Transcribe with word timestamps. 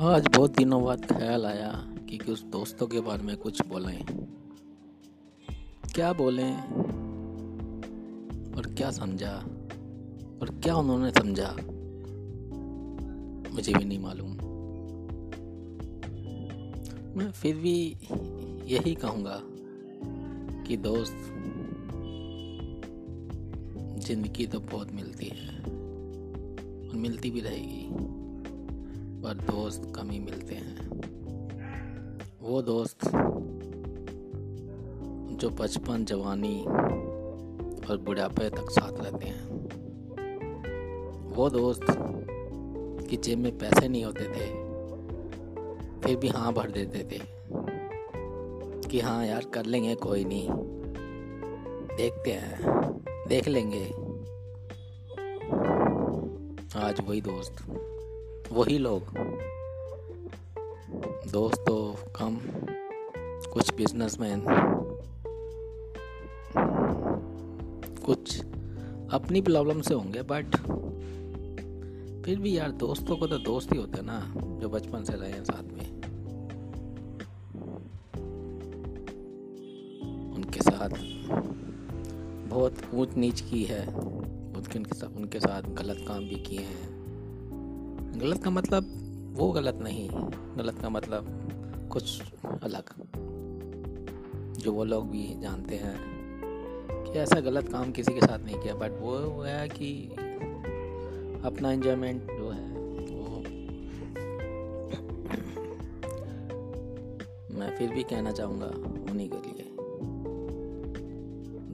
आज 0.00 0.28
बहुत 0.36 0.56
दिनों 0.56 0.84
बाद 0.84 1.04
ख्याल 1.04 1.46
आया 1.46 1.94
कि 2.08 2.18
कुछ 2.18 2.42
दोस्तों 2.42 2.86
के 2.86 3.00
बारे 3.00 3.22
में 3.22 3.36
कुछ 3.36 3.66
बोलें। 3.66 4.04
क्या 5.94 6.12
बोलें? 6.12 6.56
और 8.54 8.74
क्या 8.74 8.90
समझा? 8.90 9.32
और 10.42 10.60
क्या 10.62 10.76
उन्होंने 10.76 11.10
समझा? 11.10 11.56
मुझे 13.54 13.74
भी 13.74 13.84
नहीं 13.84 13.98
मालूम। 13.98 14.30
मैं 17.18 17.30
फिर 17.30 17.56
भी 17.56 17.96
यही 18.66 18.94
कहूँगा 18.94 19.42
कि 20.66 20.76
दोस्त 20.76 21.16
ज़िंदगी 24.06 24.46
तो 24.46 24.60
बहुत 24.60 24.92
मिलती 24.92 25.26
है 25.26 25.58
और 26.88 26.96
मिलती 26.96 27.30
भी 27.30 27.40
रहेगी। 27.40 28.19
पर 29.22 29.34
दोस्त 29.34 29.92
कम 29.96 30.06
मिलते 30.06 30.54
हैं। 30.54 30.88
वो 32.42 32.62
दोस्त 32.62 33.04
जो 35.40 35.50
बचपन, 35.50 36.04
जवानी 36.04 36.60
और 37.88 37.98
बुढ़ापे 37.98 38.48
तक 38.50 38.70
साथ 38.70 38.92
रहते 38.92 39.26
हैं। 39.26 39.44
वो 41.30 41.50
दोस्त 41.50 41.84
कि 43.10 43.16
जेब 43.16 43.38
में 43.38 43.58
पैसे 43.58 43.88
नहीं 43.88 44.04
होते 44.04 44.24
थे, 44.24 44.48
फिर 46.00 46.16
भी 46.16 46.28
हाँ 46.28 46.52
भर 46.52 46.70
देते 46.70 47.04
थे 47.04 47.20
कि 48.88 49.00
हाँ 49.00 49.26
यार 49.26 49.44
कर 49.44 49.64
लेंगे, 49.64 49.94
कोई 49.94 50.24
नहीं। 50.24 50.48
देखते 51.96 52.32
हैं, 52.32 52.62
देख 53.28 53.48
लेंगे। 53.48 53.84
आज 56.80 57.00
वही 57.08 57.20
दोस्त। 57.20 57.56
वही 58.52 58.78
लोग। 58.78 59.02
दोस्त 61.32 61.64
तो 61.68 61.96
कम, 62.16 62.38
कुछ 63.52 63.74
बिजनेसमैन 63.74 64.44
कुछ 68.04 68.40
अपनी 69.10 69.40
प्रॉब्लम 69.40 69.80
से 69.80 69.94
होंगे 69.94 70.22
बट 70.22 70.56
फिर 72.24 72.38
भी 72.38 72.58
यार 72.58 72.70
दोस्तों 72.70 73.16
को 73.16 73.26
तो 73.26 73.38
दोस्त 73.38 73.72
ही 73.72 73.78
होते 73.78 73.98
हैं 73.98 74.06
ना, 74.06 74.34
जो 74.60 74.68
बचपन 74.68 75.04
से 75.04 75.12
रहे 75.12 75.30
हैं 75.30 75.44
साथ 75.44 75.62
में। 75.62 75.90
उनके 80.34 80.60
साथ 80.60 80.88
बहुत 82.48 82.74
ऊंच 82.94 83.14
नीच 83.16 83.40
की 83.40 83.64
है। 83.64 83.86
उनके 83.86 84.94
साथ 84.94 85.16
उनके 85.16 85.40
साथ 85.40 85.62
गलत 85.62 86.04
काम 86.08 86.18
भी 86.18 86.36
किए 86.36 86.60
हैं। 86.60 86.99
गलत 88.16 88.44
का 88.44 88.50
मतलब 88.50 88.86
वो 89.36 89.52
गलत 89.52 89.78
नहीं, 89.82 90.08
गलत 90.56 90.78
का 90.78 90.88
मतलब 90.88 91.26
कुछ 91.92 92.22
अलग। 92.62 92.84
जो 94.58 94.72
वो 94.72 94.84
लोग 94.84 95.10
भी 95.10 95.40
जानते 95.40 95.74
हैं 95.74 95.96
कि 97.04 97.18
ऐसा 97.18 97.40
गलत 97.40 97.68
काम 97.68 97.92
किसी 97.92 98.12
के 98.12 98.20
साथ 98.20 98.38
नहीं 98.38 98.58
किया 98.58 98.74
बट 98.74 98.90
वो 99.00 99.42
है 99.42 99.68
कि 99.68 100.08
अपना 101.44 101.72
एंजॉयमेंट 101.72 102.22
जो 102.22 102.50
है 102.50 102.68
वो 103.10 103.38
मैं 107.58 107.76
फिर 107.78 107.90
भी 107.90 108.02
कहना 108.02 108.30
चाहूँगा 108.30 108.66
उन्हीं 109.10 109.30
के 109.30 109.36
लिए। 109.36 109.64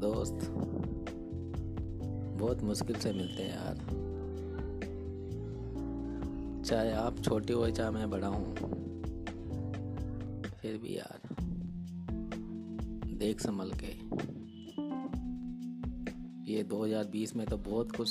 दोस्त, 0.00 0.50
बहुत 2.38 2.62
मुश्किल 2.62 2.96
से 2.96 3.12
मिलते 3.12 3.42
हैं 3.42 3.56
यार। 3.56 4.03
चाहे 6.64 6.92
आप 6.92 7.18
छोटे 7.20 7.52
हो 7.52 7.68
चाहे 7.70 7.90
मैं 7.90 8.08
बड़ा 8.10 8.26
हूँ, 8.26 8.54
फिर 10.52 10.76
भी 10.78 10.96
यार, 10.96 11.20
देख 13.18 13.40
संभल 13.40 13.70
के। 13.74 13.92
ये 16.52 16.62
2020 16.62 17.34
में 17.36 17.46
तो 17.46 17.56
बहुत 17.58 17.92
कुछ 17.96 18.08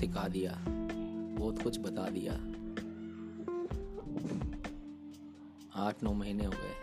सिखा 0.00 0.26
दिया, 0.28 0.52
बहुत 0.68 1.62
कुछ 1.62 1.78
बता 1.80 2.08
दिया। 2.10 2.32
आठ 5.76 6.02
नौ 6.02 6.12
महीने 6.12 6.44
हो 6.44 6.52
गए, 6.52 6.76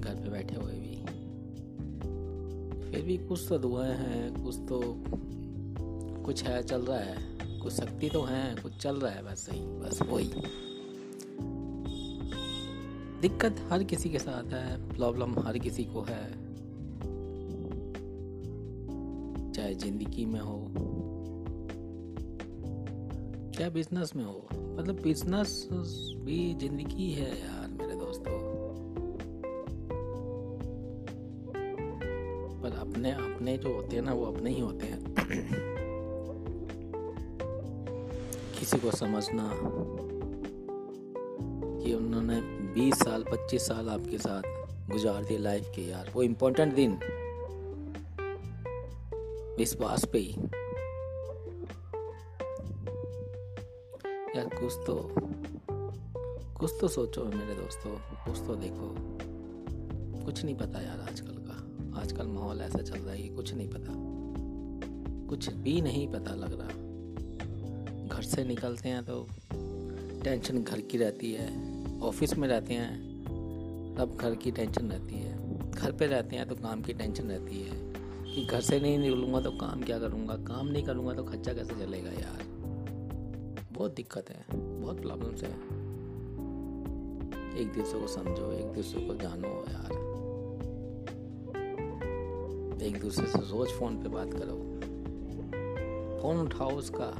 घर 0.00 0.14
पे 0.14 0.30
बैठे 0.30 0.54
हुए 0.54 0.74
भी। 0.74 0.96
फिर 2.84 3.02
भी 3.02 3.18
कुछ 3.18 3.48
तो 3.48 3.58
दुआएँ 3.58 3.94
हैं, 3.94 4.44
कुछ 4.44 4.56
तो 4.68 4.80
कुछ 6.24 6.42
है, 6.44 6.62
चल 6.62 6.82
रहा 6.82 6.98
है। 6.98 7.31
कुछ 7.62 7.72
शक्ति 7.72 8.08
तो 8.08 8.22
है, 8.22 8.54
कुछ 8.62 8.76
चल 8.76 8.96
रहा 8.96 9.10
है, 9.12 9.22
बस 9.22 9.46
सही, 9.46 9.60
बस 9.60 10.02
वही। 10.02 10.30
दिक्कत 13.20 13.60
हर 13.70 13.82
किसी 13.84 14.10
के 14.10 14.18
साथ 14.18 14.52
है, 14.52 14.88
प्रॉब्लम 14.88 15.38
हर 15.38 15.58
किसी 15.58 15.84
को 15.84 16.02
है। 16.02 16.24
चाहे 19.52 19.74
ज़िंदगी 19.74 20.24
में 20.26 20.40
हो, 20.40 20.58
चाहे 23.56 23.70
बिज़नेस 23.70 24.12
में 24.16 24.24
हो 24.24 24.48
मतलब 24.52 25.00
बिज़नेस 25.02 25.68
भी 26.24 26.54
ज़िंदगी 26.54 27.10
है 27.10 27.30
यार, 27.40 27.68
मेरे 27.70 27.94
दोस्तों। 27.94 28.38
पर 32.62 32.78
अपने 32.80 33.10
अपने 33.12 33.56
जो 33.58 33.74
होते 33.74 33.96
हैं 33.96 34.02
ना, 34.02 34.12
वो 34.12 34.24
अपने 34.24 34.50
ही 34.50 34.60
होते 34.60 34.86
हैं। 34.86 35.71
किसी 38.62 38.78
को 38.78 38.90
समझना 38.90 39.52
कि 41.84 41.94
उन्होंने 41.94 42.40
20 42.74 42.94
साल 42.94 43.24
25 43.24 43.66
साल 43.66 43.88
आपके 43.88 44.18
साथ 44.18 44.42
गुजार 44.90 45.24
दिए 45.24 45.38
लाइफ 45.38 45.72
के 45.76 45.82
यार। 45.82 46.10
वो 46.14 46.22
इम्पोर्टेंट 46.22 46.74
दिन 46.74 46.98
विश्वास 49.58 50.04
पे 50.04 50.18
ही। 50.18 50.34
यार, 54.38 54.50
कुछ 54.60 54.72
तो 54.86 55.14
कुछ 56.54 56.70
तो 56.80 56.88
सोचो 56.88 57.24
मेरे 57.24 57.54
दोस्तों, 57.54 57.96
कुछ 57.96 58.46
तो 58.46 58.54
देखो। 58.54 58.94
कुछ 60.24 60.44
नहीं 60.44 60.54
पता 60.54 60.80
यार 60.80 61.00
आजकल 61.00 61.36
का। 61.38 61.56
आजकल 62.00 62.26
माहौल 62.26 62.60
ऐसा 62.60 62.78
चल 62.78 63.00
रहा 63.00 63.14
है 63.14 63.22
कि 63.22 63.28
कुछ 63.28 63.54
नहीं 63.54 63.68
पता। 63.68 63.92
कुछ 65.28 65.52
भी 65.52 65.80
नहीं 65.80 66.12
पता 66.12 66.34
लग 66.34 66.60
रहा। 66.60 66.81
घर 68.12 68.22
से 68.22 68.44
निकलते 68.44 68.88
हैं 68.88 69.04
तो 69.04 69.26
टेंशन 70.24 70.62
घर 70.62 70.80
की 70.80 70.98
रहती 70.98 71.32
है, 71.32 71.46
ऑफ़िस 72.00 72.38
में 72.38 72.48
रहते 72.48 72.74
हैं, 72.74 72.96
तब 73.98 74.16
घर 74.20 74.34
की 74.34 74.50
टेंशन 74.50 74.90
रहती 74.90 75.14
है। 75.14 75.70
घर 75.70 75.92
पे 75.92 76.06
रहते 76.06 76.36
हैं 76.36 76.48
तो 76.48 76.54
काम 76.54 76.82
की 76.82 76.92
टेंशन 76.92 77.24
रहती 77.24 77.62
है 77.62 77.70
कि 78.34 78.44
घर 78.46 78.60
से 78.60 78.80
नहीं 78.80 78.98
निकलूँगा 78.98 79.40
तो 79.40 79.50
काम 79.50 79.82
क्या 79.82 79.98
करूँगा? 79.98 80.34
काम 80.34 80.66
नहीं 80.66 80.82
करूँगा 80.82 81.14
तो 81.14 81.24
खर्चा 81.24 81.52
कैसे 81.52 81.74
चलेगा 81.74 82.10
यार? 82.10 82.42
बहुत 83.72 83.94
दिक्कत 83.94 84.30
है, 84.30 84.44
बहुत 84.54 85.00
प्रॉब्लम्स 85.00 85.42
है। 85.42 85.52
एक 87.60 87.72
दूसरे 87.76 88.00
को 88.00 88.06
समझो, 88.06 88.52
एक 88.52 88.66
दूसरे 88.66 89.00
को 89.00 89.14
जानो 89.14 89.54
यार। 89.70 90.00
एक 92.82 93.00
दूसरे 93.00 93.26
से 93.26 93.38
रोज 93.38 93.68
फ़ोन 93.68 94.02
पे 94.02 94.08
बात 94.08 94.32
करो। 94.32 94.56
फ़ोन 96.22 96.36
उठाओ 96.36 96.70
उसका। 96.70 97.14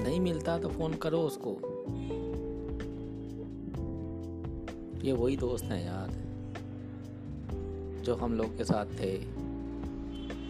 नहीं 0.00 0.20
मिलता 0.20 0.58
तो 0.58 0.68
फ़ोन 0.68 0.94
करो 0.94 1.20
उसको। 1.20 1.56
ये 5.04 5.12
वही 5.12 5.36
दोस्त 5.36 5.64
हैं 5.64 5.84
यार, 5.84 6.10
जो 8.04 8.14
हम 8.14 8.34
लोग 8.34 8.56
के 8.56 8.64
साथ 8.64 8.86
थे। 8.86 9.18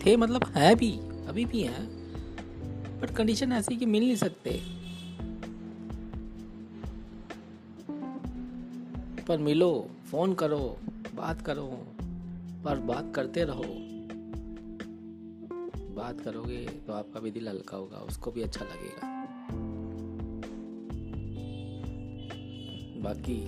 थे 0.06 0.16
मतलब 0.16 0.44
है 0.44 0.74
भी, 0.74 0.92
अभी 1.26 1.44
भी 1.44 1.62
हैं 1.62 2.00
बट 3.00 3.10
कंडीशन 3.10 3.52
ऐसी 3.52 3.76
कि 3.76 3.86
मिल 3.86 4.04
नहीं 4.04 4.16
सकते। 4.16 4.60
पर 9.28 9.38
मिलो, 9.38 9.86
फ़ोन 10.10 10.34
करो, 10.34 10.76
बात 11.14 11.42
करो, 11.42 11.66
पर 12.64 12.78
बात 12.78 13.12
करते 13.14 13.44
रहो। 13.44 13.64
बात 15.94 16.20
करोगे 16.20 16.66
तो 16.86 16.92
आपका 16.92 17.20
भी 17.20 17.30
दिल 17.30 17.48
हल्का 17.48 17.76
होगा, 17.76 17.98
उसको 17.98 18.30
भी 18.30 18.42
अच्छा 18.42 18.64
लगेगा। 18.64 19.19
बाकी 23.02 23.40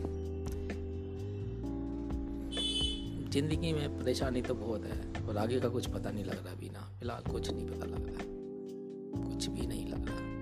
ज़िंदगी 3.33 3.73
में 3.73 3.99
परेशानी 3.99 4.43
तो 4.43 4.55
बहुत 4.55 4.85
है 4.85 5.27
और 5.29 5.37
आगे 5.37 5.61
का 5.61 5.69
कुछ 5.69 5.87
पता 5.87 6.11
नहीं 6.11 6.25
लग 6.25 6.45
रहा 6.47 6.55
बिना 6.55 6.81
फ़िलहाल 6.99 7.33
कुछ 7.33 7.51
नहीं 7.51 7.67
पता 7.67 7.87
लग 7.87 8.07
रहा। 8.07 9.31
कुछ 9.31 9.47
भी 9.47 9.67
नहीं 9.67 9.87
लग 9.87 10.09
रहा। 10.09 10.42